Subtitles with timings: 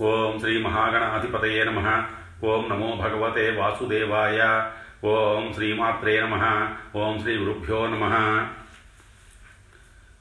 [0.00, 2.04] ఓం శ్రీ మహాగణాధిపతయే నమ.
[2.44, 4.70] ఓం నమో భగవతే వాసుదేవాయ.
[5.04, 6.68] ఓం శ్రీమాత్రే నమ.
[6.96, 8.46] ఓం శ్రీ గురుభ్యో నమ.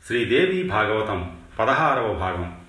[0.07, 2.59] శ్రీదేవి భాగవతం పదహారవ భాగం.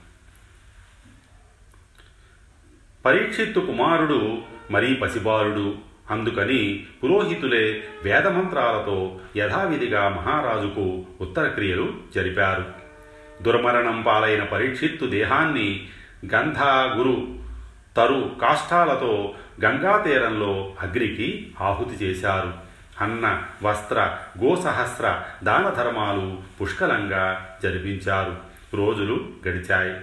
[3.05, 5.75] పరీక్షిత్తు కుమారుడు మరీ పసిబారుడు
[6.11, 12.64] అందుకని పురోహితులే వేదమంత్రాలతో యథావిధిగా మహారాజుకు ఉత్తరక్రియలు జరిపారు.
[13.43, 15.89] దుర్మరణం పాలైన పరీక్షిత్తు దేహాన్ని
[16.32, 16.59] గంధ
[16.98, 17.29] గురు
[17.96, 22.53] తరు కాష్టాలతో గంగా తీరంలో అగ్నికి ఆహుతి చేశారు.
[23.00, 28.36] అన్న వస్త్ర గోసహస్ర దాన ధర్మాలు పుష్కలంగా జరిపించారు.
[28.75, 29.96] రోజులు గడిచాయి.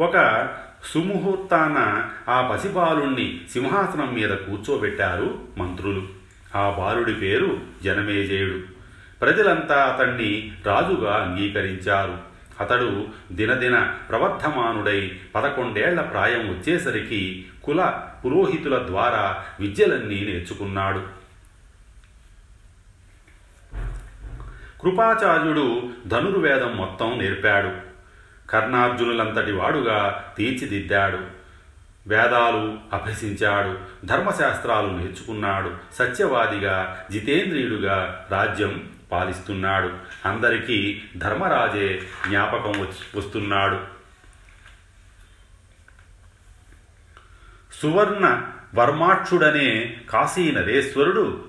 [0.00, 0.48] ఒక
[0.94, 6.08] సుముహూర్తాన ఆ పసిబాలుణ్ణి సింహాసనం మీద కూర్చోబెట్టారు మంత్రులు.
[6.56, 8.58] ఆ బాలుడి పేరు జనమేజయుడు.
[9.20, 12.29] ప్రజలంతా అతన్ని రాజుగా అంగీకరించారు.
[12.60, 21.02] అతడు దినదిన ప్రవర్ధమానుడై పదకొండేళ్ళ ప్రాయం వచ్చేసరికి కుల పురోహితుల ద్వారా విద్యలన్నీ నేర్చుకున్నాడు.
[24.82, 27.70] కృపాచార్యుడు ధనుర్వేదం మొత్తం నేర్పాడు.
[28.50, 31.18] కర్ణార్జునులంతటి వాడుగా తీర్చిదిద్దాడు.
[32.06, 34.06] వేదాలు అభ్యసించాడు.
[34.06, 35.72] ధర్మశాస్త్రాలు నేర్చుకున్నాడు.
[35.94, 39.92] సత్యవాదిగా జితేంద్రియుడుగా రాజ్యం పాలిస్తున్నాడు.
[40.24, 44.00] అందరికీ ధర్మరాజే జ్ఞాపకం వస్తున్నాడు.
[47.82, 48.42] సువర్ణ
[48.74, 51.44] వర్మాక్షుడనే కాశీ నరేశ్వరుడు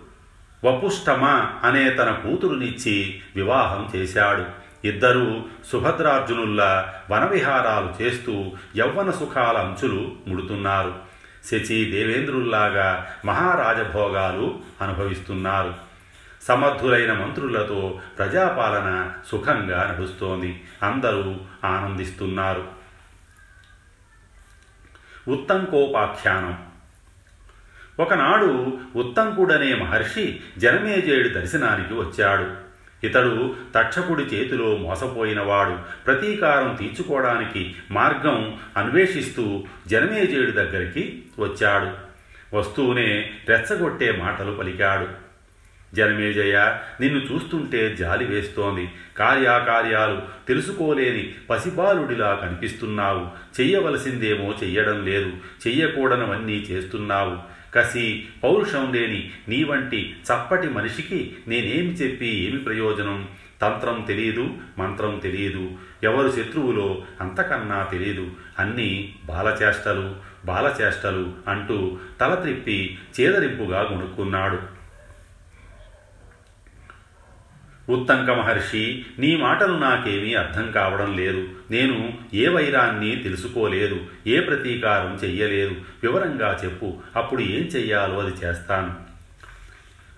[0.63, 1.25] వపుష్టమ
[1.63, 4.45] అనే తన కూతురునిచ్చి వివాహం చేశాడు.
[4.87, 10.95] ఇద్దరూ సుభద్రార్జునుల్లా వనవిహారాలు చేస్తూ యవ్వన సుఖాల అంచులు ముడుతున్నారు.
[11.51, 15.90] శచి దేవేంద్రుల్లాగా మహారాజభోగాలు అనుభవిస్తున్నారు.
[16.47, 20.63] సమర్థులైన మంత్రులతో ప్రజాపాలన సుఖంగా నడుస్తోంది.
[20.83, 22.67] అందరూ ఆనందిస్తున్నారు.
[25.27, 26.57] ఉత్తంకోపాఖ్యానం.
[27.99, 32.71] ఒకనాడు ఉత్తంకుడనే మహర్షి జనమేజయుడి దర్శనానికి వచ్చాడు.
[33.05, 35.79] ఇతడు తక్షకుడి చేతిలో మోసపోయినవాడు.
[36.05, 42.11] ప్రతీకారం తీర్చుకోవడానికి మార్గం అన్వేషిస్తూ జనమేజయుడి దగ్గరికి వచ్చాడు.
[42.57, 45.30] వస్తూనే రెచ్చగొట్టే మాటలు పలికాడు.
[45.93, 48.89] జనమేజయ నిన్ను చూస్తుంటే జాలి వేస్తోంది.
[49.17, 53.27] కార్యాకార్యాలు తెలుసుకోలేని పసిబాలుడిలా కనిపిస్తున్నావు.
[53.61, 55.31] చెయ్యవలసిందేమో చెయ్యడం లేదు.
[55.67, 57.37] చెయ్యకూడనవన్నీ చేస్తున్నావు.
[57.75, 63.27] కసి పౌరుషం లేని నీ వంటి చప్పటి మనిషికి నేనేమి చెప్పి ఏమి ప్రయోజనం?
[63.61, 65.71] తంత్రం తెలియదు మంత్రం తెలియదు.
[66.03, 68.27] ఎవరు శత్రువులో అంతకన్నా తెలియదు.
[68.59, 70.15] అన్నీ బాలచేష్టలు
[70.45, 74.80] బాలచేష్టలు అంటూ తల త్రిప్పి చేదరింపుగా కొనుక్కున్నాడు
[77.89, 81.47] ఉత్తంక మహర్షి నీ మాటలు నాకేమీ అర్థం కావడం లేదు.
[81.71, 85.75] నేను ఏ వైరాన్ని తెలుసుకోలేదు ఏ ప్రతీకారం చెయ్యలేదు.
[86.03, 88.93] వివరంగా చెప్పు అప్పుడు ఏం చెయ్యాలో అది చేస్తాను.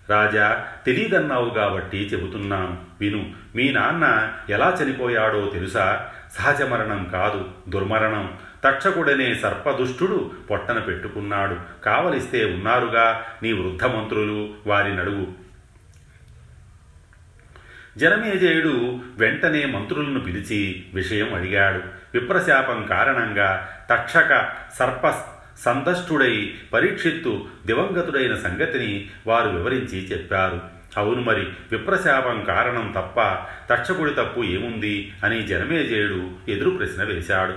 [0.09, 2.77] రాజా తెలీదన్నావు కాబట్టి చెబుతున్నాను.
[3.01, 6.09] విను మీ నాన్న ఎలా చనిపోయాడో తెలుసా?
[6.37, 8.33] సహజ మరణం కాదు దుర్మరణం.
[8.63, 11.83] తక్షకుడనే సర్పదుష్టుడు పొట్టన పెట్టుకున్నాడు.
[11.83, 15.42] కావలిస్తే ఉన్నారుగా నీ వృద్ధ మంత్రులు వారి నడుగు
[17.97, 21.81] జనమేజయుడు వెంటనే మంత్రులను పిలిచి విషయం అడిగాడు.
[22.13, 24.49] విప్రశాపం కారణంగా తక్షక
[24.79, 25.15] సర్ప
[25.59, 30.61] సందష్టుడై పరీక్షిత్తు దివంగతుడైన సంగతిని వారు వివరించి చెప్పారు.
[30.97, 33.21] అవును మరి విప్రశాపం కారణం తప్ప
[33.73, 37.53] తక్షకుడి తప్పు ఏముంది అని జనమేజయుడు ఎదురు ప్రశ్న వేశాడు.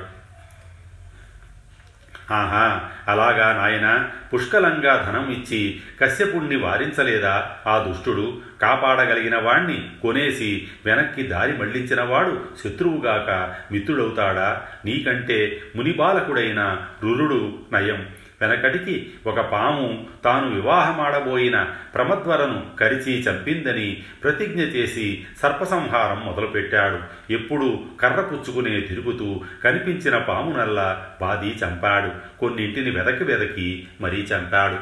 [2.30, 7.56] ఆహా అలాగా నాయన పుష్కలంగా ధనం ఇచ్చి కశ్యపుణ్ణి వారించలేదా?
[7.66, 14.62] ఆ దుష్టుడు కాపాడగలిగిన వాణ్ణి కొనేసి వెనక్కి దారి మళ్ళించినవాడు శత్రువుగాక మిత్రుడవుతాడా?
[14.84, 18.06] నీకంటే మునిబాలకుడైన రురుడు నయం.
[18.40, 26.98] వెనకటికి ఒక పాము తాను వివాహమాడబోయిన ప్రమద్వరను కరిచి చంపిందని ప్రతిజ్ఞ చేసి సర్పసంహారం మొదలుపెట్టాడు.
[27.32, 32.38] ఎప్పుడు కర్ర పుచ్చుకునే తిరుగుతూ కనిపించిన పామునల్లా బాధి చంపాడు.
[32.38, 34.78] కొన్నింటిని వెదకి వెదకి మరీ చంపాడు.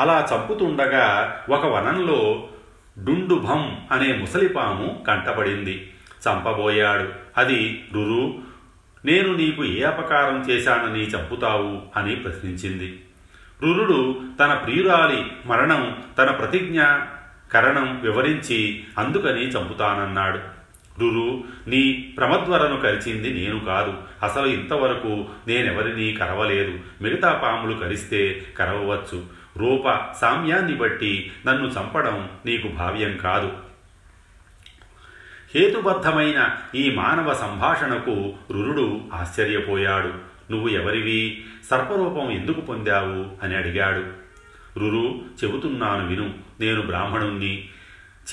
[0.00, 2.48] అలా చంపుతుండగా ఒక వనంలో
[3.04, 5.92] డుండుభం అనే ముసలిపాము కంటపడింది.
[6.28, 7.08] చంపబోయాడు.
[7.36, 8.53] అది రురు
[9.04, 13.00] నేను నీకు ఏ అపకారం చేశానని చంపుతావు అని ప్రశ్నించింది.
[13.62, 16.82] రురుడు తన ప్రియురాలి మరణం తన ప్రతిజ్ఞ
[17.52, 20.38] కరణం వివరించి అందుకని చంపుతానన్నాడు.
[21.00, 23.94] రురు నీ ప్రమద్వరను కరిచింది నేను కాదు.
[24.22, 26.78] అసలు ఇంతవరకు నేనెవరినీ కరవలేదు.
[27.02, 29.22] మిగతా పాములు కరిస్తే కరవవచ్చు.
[29.56, 33.52] రూప సామ్యాన్ని బట్టి నన్ను చంపడం నీకు భావ్యం కాదు.
[35.54, 40.08] హేతుబద్ధమైన ఈ మానవ సంభాషణకు రురుడు ఆశ్చర్యపోయాడు.
[40.52, 41.44] నువ్వు ఎవరివి?
[41.70, 43.44] సర్పరూపం ఎందుకు పొందావు?
[43.44, 44.04] అని అడిగాడు.
[44.78, 46.34] రురు చెబుతున్నాను విను.
[46.60, 47.68] నేను బ్రాహ్మణుణ్ణి.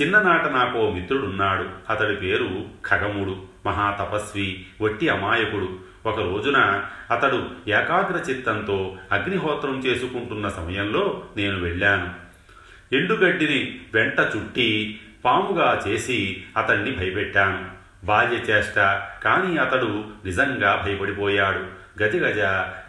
[0.02, 1.70] చిన్ననాట నాకో మిత్రుడున్నాడు.
[1.90, 5.80] అతడి పేరు ఖగముడు మహాతపస్వి వట్టి అమాయకుడు.
[6.06, 12.32] ఒక రోజున అతడు ఏకాగ్ర చిత్తంతో అగ్నిహోత్రం చేసుకుంటున్న సమయంలో నేను వెళ్ళాను.
[12.96, 18.76] ఎండుగడ్డిని వెంట చుట్టి పాముగా చేసి అతన్ని భయపెట్టాను బాల్య చేష్ట
[19.24, 21.82] కానీ అతడు నిజంగా భయపడిపోయాడు.
[22.04, 22.40] గజగజ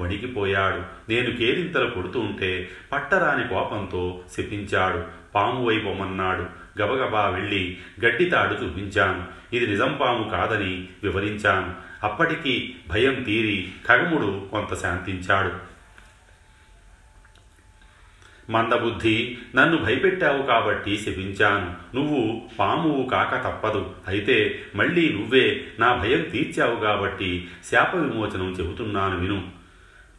[0.03, 0.83] వణికిపోయాడు.
[1.13, 5.05] నేను కేరింతలు కొడుతుంటే పట్టరాని కోపంతో శపించాడు.
[5.35, 6.47] పాము వైపోమన్నాడు
[6.83, 15.72] గబగబా వెళ్ళి గడ్డితాడు చూపించాను ఇది నిజం పాము కాదని వివరించాను అప్పటికి భయం తీరి ఖగముడు కొంత శాంతించాడు.
[18.51, 21.97] మందబుద్ధి నన్ను భయపెట్టావు కాబట్టి శపించాను.
[21.97, 23.91] నువ్వు పామువు కాక తప్పదు.
[24.09, 29.63] అయితే మళ్ళీ నువ్వే నా భయం తీర్చావు కాబట్టి శాప విమోచనం చెబుతున్నాను విను.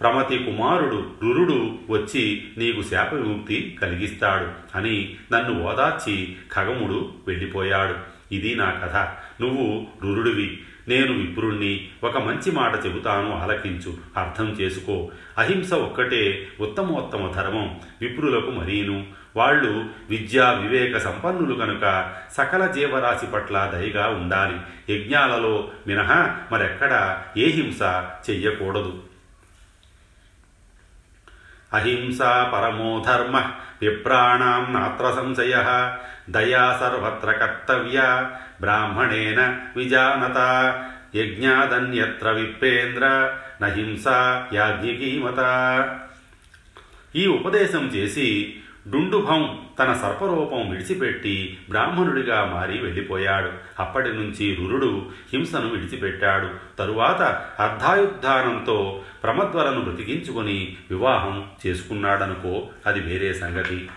[0.02, 8.14] ప్రమతి కుమారుడు రురుడు వచ్చి నీకు శాప విముక్తి కలిగిస్తాడు అని నన్ను ఓదార్చి ఖగముడు వెళ్ళిపోయాడు.
[8.34, 9.08] ఇది నా కథ.
[9.42, 11.90] నువ్వు రురుడివి నేను విప్రుణ్ణి.
[12.04, 13.98] ఒక మంచి మాట చెబుతాను ఆలకించు.
[14.18, 15.12] అర్థం చేసుకో.
[15.38, 17.80] అహింస ఒక్కటే ఉత్తమోత్తమ ధర్మం.
[18.02, 19.06] విప్రులకు మరీను.
[19.36, 24.58] వాళ్ళు విద్యా వివేక సంపన్నులు కనుక సకల జీవరాశి పట్ల దయగా ఉండాలి.
[24.96, 27.82] యజ్ఞాలలో మినహా మరెక్కడా ఏ హింస
[28.30, 29.04] చెయ్యకూడదు.
[31.74, 33.52] అహింసా పరమో ధర్మ
[33.82, 35.92] విప్రాణాం నాత్ర సంశయ.
[36.30, 38.30] దయా సర్వత్ర కర్తవ్య.
[38.64, 40.38] బ్రాహ్మణేన విజానత
[41.16, 45.40] యజ్ఞాదన్యత్ర విప్రేంద్ర నహింసా యాజ్ఞికీమత.
[47.16, 48.56] ఈ ఉపదేశం చేసి
[48.92, 53.52] డుండుభం తన సర్పరూపం విడిచిపెట్టి బ్రాహ్మణుడిగా మారి వెళ్ళిపోయాడు.
[53.80, 56.78] అప్పటి నుంచి రురుడు హింసను విడిచిపెట్టాడు.
[56.80, 57.22] తరువాత
[57.60, 63.90] అర్ధాయుద్ధానంతో ప్రమద్వలను బ్రతికించుకొని వివాహం చేసుకున్నాడనుకో అది వేరే సంగతి.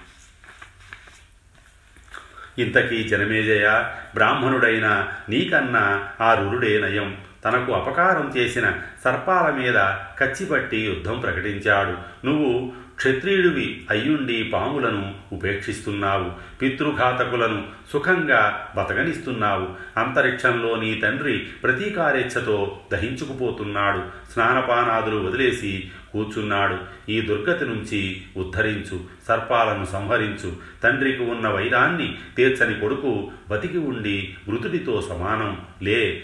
[2.59, 7.17] ఇంతకీ జనమేజయ బ్రాహ్మణుడైన నీకన్నా ఆ రురుడే నయం.
[7.45, 8.73] తనకు అపకారం చేసిన
[9.05, 9.75] సర్పాల మీద
[10.21, 12.27] కచ్చిపట్టి యుద్ధం ప్రకటించాడు.
[12.27, 16.33] నువ్వు క్షత్రియుడివి అయ్యుండి పాములను ఉపేక్షిస్తున్నావు
[16.63, 19.69] పితృఘాతకులను సుఖంగా బతకనిస్తున్నావు.
[20.01, 24.33] అంతరిక్షంలో నీ తండ్రి ప్రతీకారేచ్ఛతో దహించుకుపోతున్నాడు.
[24.33, 26.77] స్నానపానాదులు వదిలేసి కూర్చున్నాడు.
[27.11, 30.53] ఈ దుర్గతి నుంచి ఉద్ధరించు సర్పాలను సంహరించు.
[30.83, 35.61] తండ్రికి ఉన్న వైరాన్ని తీర్చని కొడుకు బతికి ఉండి మృతుడితో సమానం.
[35.83, 36.23] లే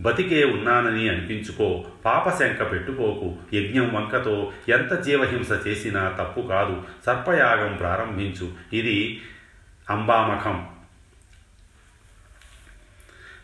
[0.00, 8.52] బతికే ఉన్నానని అనిపించుకో పాపశంక పెట్టుకోకు యజ్ఞం వంకతో ఎంత జీవహింస చేసినా తప్పు కాదు సర్పయాగం ప్రారంభించు.
[8.72, 9.22] ఇది
[9.90, 10.66] అంబామఖం.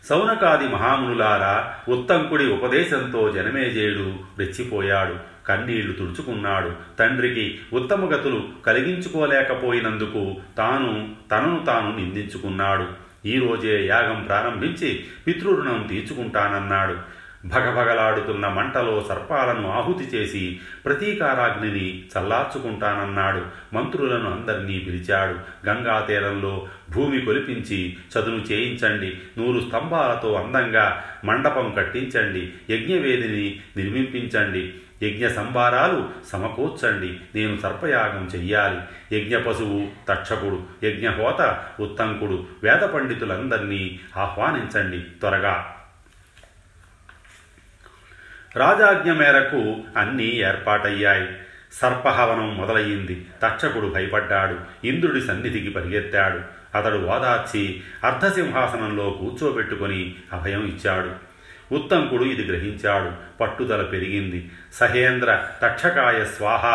[0.05, 5.15] సౌనకాది మహామునులారా ఉత్తంకుడి ఉపదేశంతో జనమేజేయుడు రెచ్చిపోయాడు
[5.47, 6.71] కన్నీళ్ళు తుడుచుకున్నాడు.
[6.99, 13.06] తండ్రికి ఉత్తమగతులు కలిగించుకోలేకపోయినందుకు తాను తనను తాను నిందించుకున్నాడు.
[13.25, 17.17] ఈరోజే యాగం ప్రారంభించి పితృరుణం తీర్చుకుంటానన్నాడు.
[17.45, 23.41] భగభగలాడుతున్న మంటలో సర్పాలను ఆహుతి చేసి ప్రతీకారాగ్నిని చల్లార్చుకుంటానన్నాడు.
[23.75, 25.67] మంత్రులను అందరినీ పిలిచాడు.
[25.67, 29.17] గంగా తీరంలో భూమి కొలిపించి చదును చేయించండి.
[29.37, 32.73] నూరు స్తంభాలతో అందంగా మండపం కట్టించండి.
[32.73, 34.73] యజ్ఞవేదిని నిర్మింపించండి.
[35.03, 37.19] యజ్ఞ సంభారాలు సమకూర్చండి.
[37.35, 38.79] నేను సర్పయాగం చెయ్యాలి.
[39.17, 45.75] యజ్ఞ పశువు తక్షకుడు యజ్ఞహోత ఉత్తంకుడు వేద పండితులందరినీ ఆహ్వానించండి త్వరగా.
[48.55, 51.27] రాజాజ్ఞ మేరకు అన్నీ ఏర్పాటయ్యాయి.
[51.73, 53.25] సర్పహవనం మొదలయ్యింది.
[53.43, 54.87] తక్షకుడు భయపడ్డాడు.
[54.87, 56.57] ఇంద్రుడి సన్నిధికి పరిగెత్తాడు.
[56.77, 61.26] అతడు ఓదార్చి అర్ధసింహాసనంలో కూర్చోబెట్టుకొని అభయం ఇచ్చాడు.
[61.71, 63.11] ఉత్తంకుడు ఇది గ్రహించాడు.
[63.39, 64.51] పట్టుదల పెరిగింది.
[64.73, 66.65] సహేంద్ర తక్షకాయ స్వాహ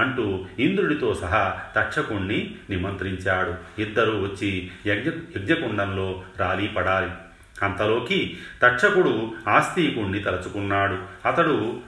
[0.00, 3.80] అంటూ ఇంద్రుడితో సహా తక్షకుణ్ణి నిమంత్రించాడు.
[3.80, 7.10] ఇద్దరూ వచ్చి యజ్ఞ యజ్ఞకుండంలో రాలీ పడాలి
[7.62, 10.98] అంతలోకి తక్షకుడు ఆస్తికుణ్ణి తలుచుకున్నాడు.
[11.28, 11.80] అతడు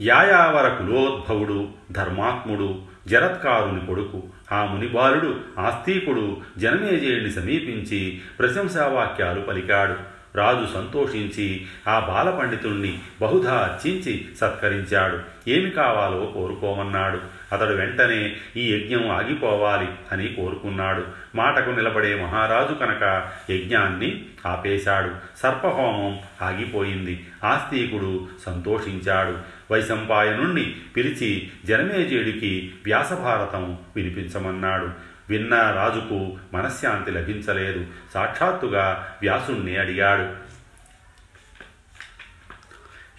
[0.00, 4.22] యాయావర కులోద్భవుడు ధర్మాత్ముడు జరత్కారుని కొడుకు.
[4.52, 10.12] ఆ మునిబాలుడు ఆస్తికుడు జనమేజయుడిని సమీపించి ప్రశంసావాక్యాలు పలికాడు.
[10.34, 15.18] రాజు సంతోషించి ఆ బాలపండితుణ్ణి బహుధా అర్చించి సత్కరించాడు.
[15.48, 17.18] ఏమి కావాలో కోరుకోమన్నాడు.
[17.52, 21.04] అతడు వెంటనే ఈ యజ్ఞం ఆగిపోవాలి అని కోరుకున్నాడు.
[21.34, 25.10] మాటకు నిలబడే మహారాజు కనుక యజ్ఞాన్ని ఆపేశాడు.
[25.42, 27.26] సర్పహోమం ఆగిపోయింది.
[27.44, 29.61] ఆస్తికుడు సంతోషించాడు.
[29.72, 34.90] వైశంపాయనుణ్ణి పిలిచి జనమేజయుడికి వ్యాసభారతం వినిపించమన్నాడు.
[35.30, 37.86] విన్న రాజుకు మనశ్శాంతి లభించలేదు.
[38.14, 40.52] సాక్షాత్తుగా వ్యాసుణ్ణి అడిగాడు.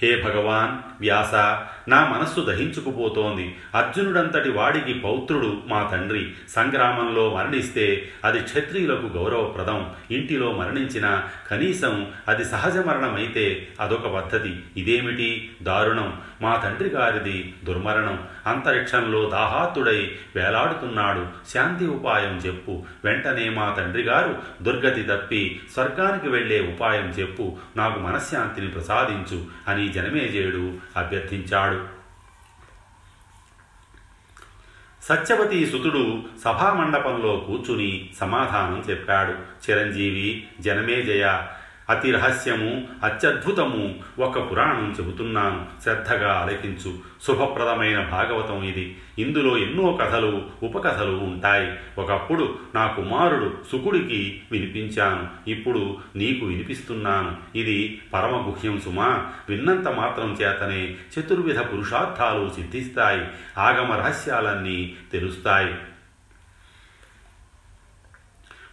[0.05, 1.33] హే భగవాన్ వ్యాస
[1.87, 3.55] నా మనస్సు దహించుకుపోతోంది.
[3.75, 6.31] అర్జునుడంతటి వాడికి పౌత్రుడు మా తండ్రి.
[6.49, 9.89] సంగ్రామంలో మరణిస్తే అది క్షత్రియులకు గౌరవప్రదం.
[10.11, 14.59] ఇంటిలో మరణించిన కనీసం అది సహజ మరణమైతే అదొక పద్ధతి.
[14.77, 15.51] ఇదేమిటి?
[15.63, 16.21] దారుణం.
[16.41, 18.19] మా తండ్రి గారిది దుర్మరణం.
[18.47, 21.25] అంతరిక్షంలో దాహాతుడై వేలాడుతున్నాడు.
[21.49, 22.83] శాంతి ఉపాయం చెప్పు.
[23.05, 27.57] వెంటనే మా తండ్రి గారు దుర్గతి తప్పి స్వర్గానికి వెళ్ళే ఉపాయం చెప్పు.
[27.77, 31.72] నాకు మనశ్శాంతిని ప్రసాదించు అని జనమేజయుడు అభ్యర్థించాడు.
[35.03, 39.31] సత్యవతి సుతుడు సభామండపంలో కూర్చుని సమాధానం చెప్పాడు.
[39.31, 41.41] చిరంజీవి జనమేజయ
[41.93, 45.65] అతి రహస్యము అత్యద్భుతము ఒక పురాణం చెబుతున్నాను.
[45.83, 46.93] శ్రద్ధగా ఆలకించు.
[47.27, 48.97] శుభప్రదమైన భాగవతం ఇది.
[49.19, 51.71] ఇందులో ఎన్నో కథలు ఉపకథలు ఉంటాయి.
[51.97, 55.49] ఒకప్పుడు నా కుమారుడు సుకుడికి వినిపించాను.
[55.49, 57.57] ఇప్పుడు నీకు వినిపిస్తున్నాను.
[57.57, 59.25] ఇది పరమగుహ్యం సుమా.
[59.49, 63.25] విన్నంత మాత్రం చేతనే చతుర్విధ పురుషార్థాలు సిద్ధిస్తాయి.
[63.57, 65.75] ఆగమ రహస్యాలన్నీ తెలుస్తాయి.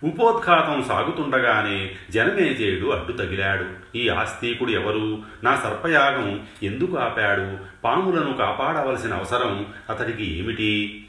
[0.04, 3.97] ఉపోద్ఘాతం సాగుతుండగానే జనమేజయుడు అడ్డు తగిలాడు.
[3.97, 5.23] ఈ ఆస్తికుడు ఎవరు?
[5.45, 7.59] నా సర్పయాగం ఎందుకు ఆపాడు?
[7.85, 11.07] పాములను కాపాడవలసిన అవసరం అతడికి ఏమిటి?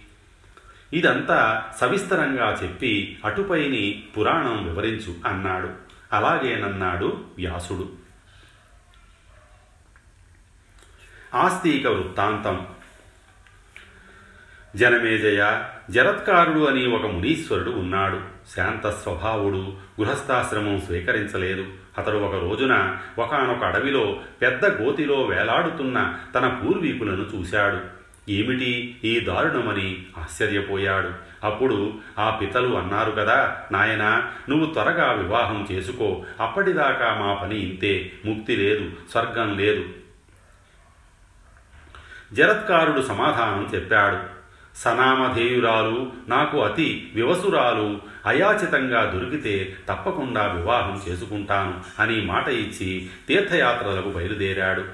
[0.93, 5.69] ఇదంతా సవిస్తరంగా చెప్పి అటుపైని పురాణం వివరించు అన్నాడు.
[6.13, 7.89] అలాగేనన్నాడు వ్యాసుడు.
[11.33, 12.67] ఆస్తిక వృత్తాంతం.
[14.75, 18.21] జనమేజయ జరత్కారుడు అని ఒక మునీశ్వరుడు ఉన్నాడు.
[18.55, 21.65] శాంత స్వభావుడు గృహస్థాశ్రమం స్వీకరించలేదు.
[21.97, 28.01] అతడు ఒక రోజున ఒకనొక అడవిలో పెద్ద గోతిలో వేలాడుతున్న తన పూర్వీకులను చూశాడు.
[28.29, 31.11] ఏమిటి ఈ దారుణమని ఆశ్చర్యపోయాడు.
[31.43, 36.25] అప్పుడు ఆ పితలు అన్నారు కదా నాయనా నువ్వు త్వరగా వివాహం చేసుకో.
[36.39, 39.85] అప్పటిదాకా మా పని ఇంతే ముక్తి లేదు స్వర్గం లేదు.
[42.33, 44.40] జరత్కారుడు సమాధానం చెప్పాడు.
[44.75, 54.85] సనామధేయురాలు నాకు అతి వివసురాలు అయాచితంగా దొరికితే తప్పకుండా వివాహం చేసుకుంటాను అని మాట ఇచ్చి తీర్థయాత్రలకు బయలుదేరాడు.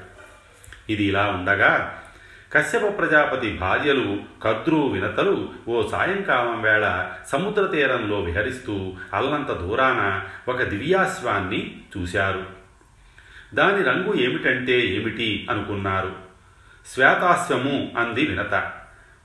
[0.89, 2.01] ఇది ఇలా ఉండగా
[2.53, 11.77] కశ్యప ప్రజాపతి భార్యలు కద్రు వినతలు ఓ సాయంకాలం వేళ సముద్ర తీరంలో విహరిస్తూ అల్లంత దూరాన ఒక దివ్యాశ్వాన్ని
[11.97, 12.45] చూశారు.
[13.53, 16.15] దాని రంగు ఏమిటంటే ఏమిటి అనుకున్నారు.
[16.93, 18.71] శ్వేతాశ్వము అంది వినత.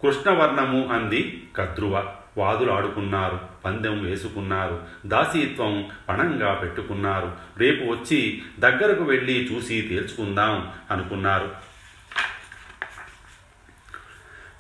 [0.03, 2.15] కృష్ణవర్ణము అంది కద్రువ.
[2.37, 7.33] వాదులాడుకున్నారు పందెం వేసుకున్నారు దాసీత్వం పణంగా పెట్టుకున్నారు.
[7.59, 11.51] రేపు వచ్చి దగ్గరకు వెళ్ళి చూసి తేల్చుకుందాం అనుకున్నారు.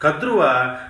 [0.03, 0.41] కద్రువ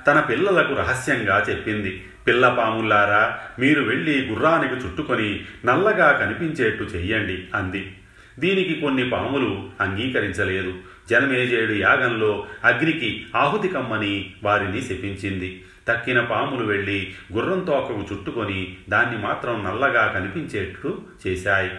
[0.06, 2.06] తన పిల్లలకు రహస్యంగా చెప్పింది.
[2.26, 7.97] పిల్లపాములారా మీరు వెళ్ళి గుర్రానికి చుట్టుకొని నల్లగా కనిపించేట్టు చెయ్యండి అంది.
[8.38, 10.75] దీనికి కొన్ని పాములు అంగీకరించలేదు.
[11.11, 15.64] జనమేజయుడు యాగంలో అగ్నికి ఆహుతి కమ్మని వారిని శపించింది.
[15.88, 21.71] తక్కిన పాములు వెళ్ళి గుర్రం తోకకు చుట్టుకొని దాన్ని మాత్రం నల్లగా కనిపించేట్లు చేశాయి.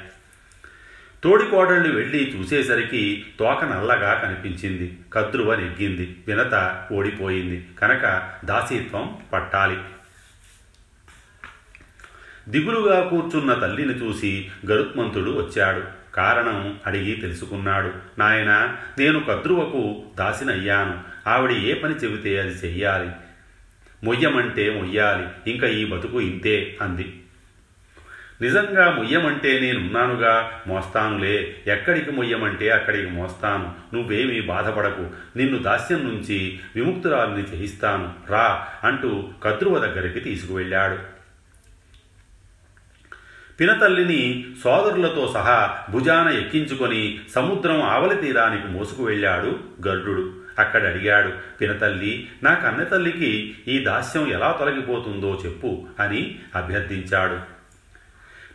[1.24, 4.98] తోడికోడళ్ళు వెళ్ళి చూసేసరికి తోక నల్లగా కనిపించింది.
[5.13, 6.18] కద్రువ నెగ్గింది.
[6.27, 7.68] వినత ఓడిపోయింది.
[7.82, 9.77] కనుక దాసీత్వం పట్టాలి.
[12.50, 16.02] దిగులుగా కూర్చున్న తల్లిని చూసి గరుత్మంతుడు వచ్చాడు.
[16.15, 17.91] కారణం అడిగి తెలుసుకున్నాడు.
[18.20, 21.00] నాయన నేను కద్రువకు దాసినయ్యాను.
[21.29, 23.10] ఆవిడ ఏ పని చెబితే అది చెయ్యాలి.
[24.03, 25.51] మొయ్యమంటే మొయ్యాలి.
[25.51, 27.20] ఇంకా ఈ బతుకు ఇంతే అంది.
[28.41, 30.51] నిజంగా మొయ్యమంటే నేనున్నానుగా?
[30.67, 31.55] మోస్తానులే.
[31.67, 33.96] ఎక్కడికి మొయ్యమంటే అక్కడికి మోస్తాను.
[33.96, 35.10] నువ్వేమీ బాధపడకు.
[35.36, 38.13] నిన్ను దాస్యం నుంచి విముక్తురాలిని చేయిస్తాను.
[38.29, 41.12] రా అంటూ కద్రువ దగ్గరికి తీసుకువెళ్ళాడు.
[43.60, 50.31] పినతల్లిని సోదరులతో సహా భుజాన ఎక్కించుకొని సముద్రం ఆవలి తీరానికి మోసుకు వెళ్ళాడు గరుడు.
[50.60, 51.31] అక్కడ అడిగాడు
[51.62, 57.53] పినతల్లి నా కన్నెతల్లికి ఈ దాస్యం ఎలా తొలగిపోతుందో చెప్పు అని అభ్యర్థించాడు.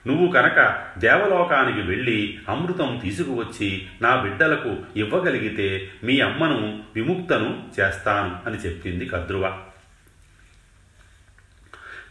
[0.09, 9.07] నువ్వు కనుక దేవలోకానికి వెళ్ళి అమృతం తీసుకువచ్చి నా బిడ్డలకు ఇవ్వగలిగితే మీ అమ్మను విముక్తను చేస్తాను అని చెప్పింది
[9.07, 9.59] కద్రువ.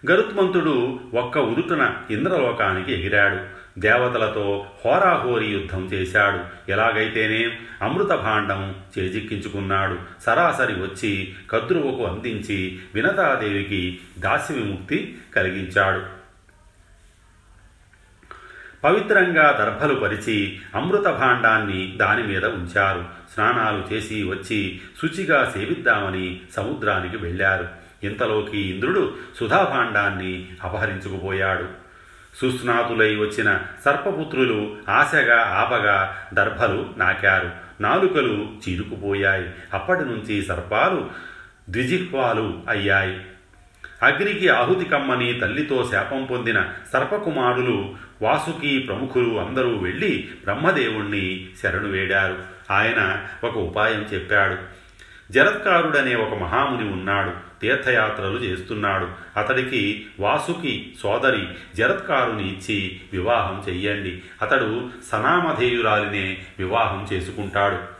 [0.10, 3.58] గరుత్మంతుడు ఒక్క ఉదుటన ఇంద్రలోకానికి ఎగిరాడు.
[3.80, 6.72] దేవతలతో హోరాహోరీ యుద్ధం చేశాడు.
[6.72, 10.00] ఎలాగైతేనే అమృత భాండం చేజిక్కించుకున్నాడు.
[10.26, 16.18] సరాసరి వచ్చి కద్రువకు అందించి వినతాదేవికి దాస్య విముక్తి కలిగించాడు.
[18.84, 23.06] పవిత్రంగా దర్భలు పరిచి అమృత భాండాన్ని దాని మీద ఉంచారు.
[23.34, 27.87] స్నానాలు చేసి వచ్చి శుచిగా సేవిద్దామని సముద్రానికి వెళ్ళారు.
[28.04, 31.88] ఇంతలోకి ఇంద్రుడు సుధాభాండాన్ని అపహరించుకుపోయాడు.
[32.42, 37.52] సుస్నాతులై వచ్చిన సర్పపుత్రులు ఆశగా ఆపగా దర్భలు నాకారు.
[37.82, 41.10] నాలుకలు చీరుకుపోయాయి అప్పటి నుంచి సర్పాలు
[41.70, 43.22] ద్విజిహ్వాలు అయ్యాయి.
[44.04, 52.38] అగ్నికి ఆహుతి కమ్మని తల్లితో శాపం పొందిన సర్పకుమారులు వాసుకి ప్రముఖులు అందరూ వెళ్ళి బ్రహ్మదేవుణ్ణి శరణు వేడారు.
[52.72, 54.58] ఆయన ఒక ఉపాయం చెప్పాడు.
[55.34, 57.47] జరత్కారుడనే ఒక మహాముని ఉన్నాడు.
[57.62, 59.08] తీర్థయాత్రలు చేస్తున్నాడు.
[59.40, 64.22] అతడికి వాసుకి సోదరి జరత్కారుని ఇచ్చి వివాహం చెయ్యండి.
[64.42, 67.98] అతడు సనామధేయురాలినే వివాహం చేసుకుంటాడు.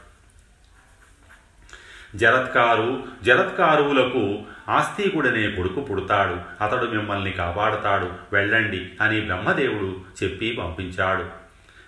[2.18, 6.64] జరత్కారు జరత్కారువులకు ఆస్తికుడనే కొడుకు పుడతాడు.
[6.64, 8.12] అతడు మిమ్మల్ని కాపాడుతాడు.
[8.34, 11.37] వెళ్ళండి అని బ్రహ్మదేవుడు చెప్పి పంపించాడు.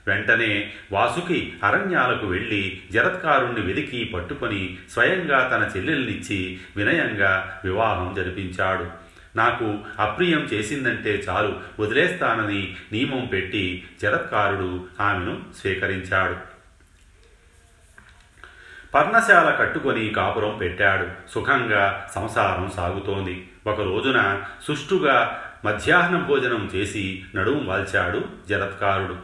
[0.09, 9.09] వెంటనే వాసుకి అరణ్యాలకు వెళ్ళి జరత్కారుణ్ణి వెదికి పట్టుకొని స్వయంగా తన చెల్లెల్నిచ్చి వినయంగా వివాహం జరిపించాడు.
[9.35, 16.35] నాకు అప్రియం చేసిందంటే చాలు వదిలేస్తానని నియమం పెట్టి జరత్కారుడు ఆమెను స్వీకరించాడు.
[18.95, 21.07] పర్ణశాల కట్టుకొని కాపురం పెట్టాడు.
[21.31, 23.47] సుఖంగా సంసారం సాగుతోంది.
[23.67, 29.17] ఒక రోజున సుష్టుగా మధ్యాహ్న భోజనం చేసి నడుము వాల్చాడు జరత్కారుడు.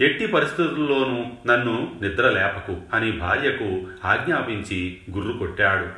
[0.00, 5.88] ఎట్టి పరిస్థితుల్లోనూ నన్ను నిద్రలేపకు అని భార్యకు ఆజ్ఞాపించి గుర్రు కొట్టాడు.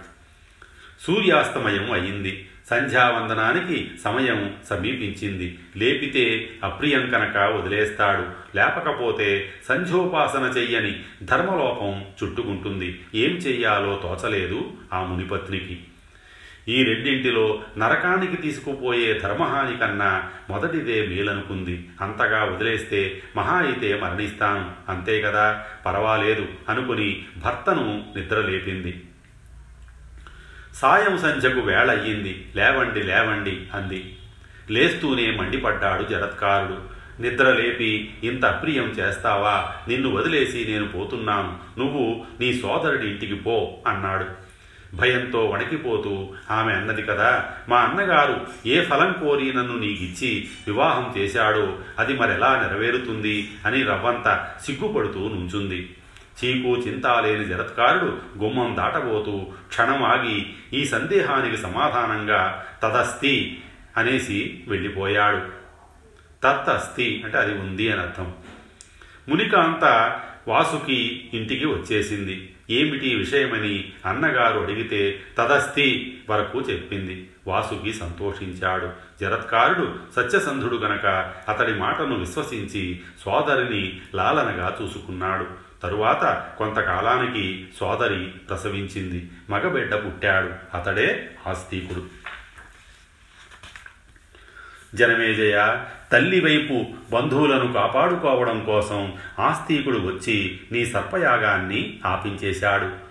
[1.01, 2.49] సూర్యాస్తమయం అయింది.
[2.71, 5.59] సంధ్యావందనానికి సమయం సమీపించింది.
[5.77, 8.57] లేపితే అప్రియం కనుక వదిలేస్తాడు.
[8.57, 13.01] లేపకపోతే సంధ్యోపాసన చెయ్యని ధర్మలోపం చుట్టుకుంటుంది.
[13.15, 15.79] ఏం చెయ్యాలో తోచలేదు ఆ మునిపత్నికి.
[16.71, 21.89] ఈ రెండింటిలో నరకానికి తీసుకుపోయే ధర్మహాని కన్నా మొదటిదే మేలనుకుంది.
[22.01, 24.91] అంతగా వదిలేస్తే మహా అయితే మరణిస్తాను.
[24.91, 25.65] అంతే కదా?
[25.87, 29.03] పర్వాలేదు అనుకుని భర్తను నిద్రలేపింది.
[30.75, 32.53] సాయం సంధ్యకు వేళయ్యింది.
[32.57, 34.17] లేవండి లేవండి అంది.
[34.71, 39.75] లేస్తూనే మండిపడ్డాడు జరత్కారుడు నిద్రలేపి ఇంత అప్రియం చేస్తావా?
[39.89, 41.81] నిన్ను వదిలేసి నేను పోతున్నాను.
[41.81, 44.50] నువ్వు నీ సోదరుడి ఇంటికి పో అన్నాడు.
[44.95, 47.51] భయంతో వణికిపోతూ ఆమె అన్నది కదా!
[47.69, 53.51] మా అన్నగారు ఏ ఫలం కోరి నన్ను నీకిచ్చి వివాహం చేశాడో అది మరెలా నెరవేరుతుంది?
[53.67, 55.97] అని రవ్వంత సిగ్గుపడుతూ నుంచుంది.
[56.45, 63.63] చీకు చింతాలేని జరత్కారుడు గుమ్మం దాటబోతూ క్షణం ఆగి ఈ సందేహానికి సమాధానంగా తదస్తి
[63.97, 65.61] అనేసి వెళ్ళిపోయాడు.
[66.43, 68.33] తత్ అస్థి అంటే అది ఉంది అని అర్థం.
[69.29, 69.85] మునికాంత
[70.49, 72.55] వాసుకి ఇంటికి వచ్చేసింది.
[72.71, 77.31] ఏమిటి విషయమని అన్నగారు అడిగితే తదస్తి వరకు చెప్పింది.
[77.47, 78.89] వాసుకి సంతోషించాడు.
[79.21, 85.47] జరత్కారుడు సత్యసంధుడు గనక అతడి మాటను విశ్వసించి సోదరిని లాలనగా చూసుకున్నాడు.
[85.83, 89.31] తరువాత కొంతకాలానికి సోదరి ప్రసవించింది.
[89.51, 90.77] మగబిడ్డ పుట్టాడు.
[90.77, 92.20] అతడే ఆస్తికుడు.
[94.95, 103.11] జనమేజయ తల్లివైపు బంధువులను కాపాడుకోవడం కోసం ఆస్తికుడు వచ్చి నీ సర్పయాగాన్ని ఆపించేశాడు.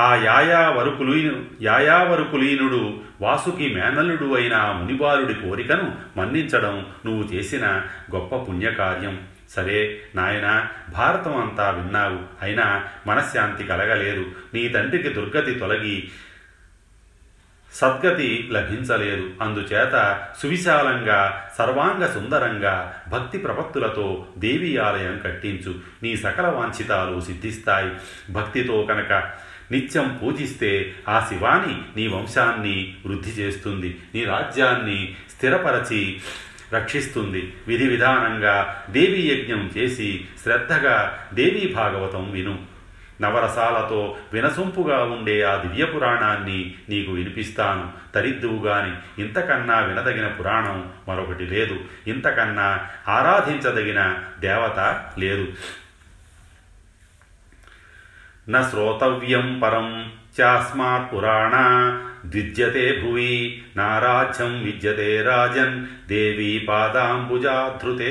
[0.00, 7.82] ఆ యాయావరుకులీను యాయావరుకులీనుడు వాసుకి మేనల్లుడు అయిన మునిబాలుడి కోరికను మన్నించడం నువ్వు చేసిన
[8.14, 9.20] గొప్ప పుణ్యకార్యం.
[9.50, 12.18] సరే నాయన భారతం అంతా విన్నావు.
[12.42, 14.26] అయినా మనశ్శాంతి కలగలేదు.
[14.54, 16.08] నీ తండ్రికి దుర్గతి తొలగి
[17.74, 19.30] సద్గతి లభించలేదు.
[19.40, 25.74] అందుచేత సువిశాలంగా సర్వాంగ సుందరంగా భక్తి ప్రపత్తులతో దేవీ ఆలయం కట్టించు.
[26.02, 27.90] నీ సకల వాంఛితాలు సిద్ధిస్తాయి.
[28.32, 29.12] భక్తితో కనుక
[29.72, 33.98] నిత్యం పూజిస్తే ఆ శివాని నీ వంశాన్ని వృద్ధి చేస్తుంది.
[34.14, 36.20] నీ రాజ్యాన్ని స్థిరపరచి
[36.72, 37.52] రక్షిస్తుంది.
[37.68, 42.69] విధి విధానంగా దేవీ యజ్ఞం చేసి శ్రద్ధగా దేవీ భాగవతం విను.
[43.20, 47.92] నవరసాలతో వినసొంపుగా ఉండే ఆ దివ్య పురాణాన్ని నీకు వినిపిస్తాను.
[48.14, 51.80] తరిద్దువుగాని ఇంతకన్నా వినదగిన పురాణం మరొకటి లేదు.
[52.06, 55.48] ఇంతకన్నా ఆరాధించదగిన దేవత లేదు.
[58.50, 61.52] న శ్రోతవ్యం పరం చాస్మాత్ పురాణ
[62.26, 68.10] ద్విజ్యతే భువి నారాజ్యం విద్యతే రాజన్ దేవీ పాదాంబుజాధృతే.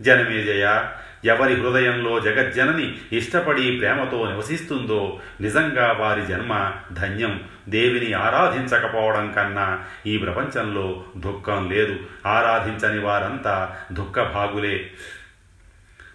[0.00, 0.82] జనమేజయ
[1.24, 7.40] ఎవరి హృదయంలో జగజ్జనని ఇష్టపడి ప్రేమతో నివసిస్తుందో నిజంగా వారి జన్మ ధన్యం.
[7.68, 11.96] దేవిని ఆరాధించకపోవడం కన్నా ఈ ప్రపంచంలో దుఃఖం లేదు.
[12.26, 14.90] ఆరాధించని వారంతా దుఃఖభాగులే.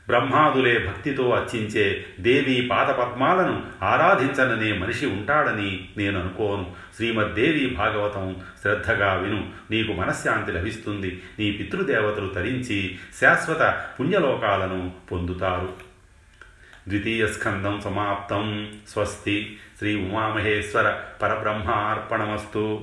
[0.09, 6.71] బ్రహ్మాదులే భక్తితో అర్చించే దేవి పాదపద్మాలను ఆరాధించననే మనిషి ఉంటాడని నేను అనుకోను.
[6.95, 9.49] శ్రీమద్దేవి భాగవతం శ్రద్ధగా విను.
[9.71, 11.21] నీకు మనశ్శాంతి లభిస్తుంది.
[11.39, 15.73] నీ పితృదేవతలు తరించి శాశ్వత పుణ్యలోకాలను పొందుతారు.
[16.87, 18.73] ద్వితీయ స్కందం సమాప్తం.
[18.89, 19.59] స్వస్తి.
[19.77, 22.81] శ్రీ ఉమామహేశ్వర పరబ్రహ్మార్పణమస్తు.